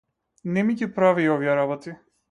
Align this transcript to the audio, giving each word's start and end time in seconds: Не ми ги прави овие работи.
Не 0.55 0.63
ми 0.69 0.73
ги 0.81 0.89
прави 0.97 1.29
овие 1.37 1.55
работи. 1.63 1.95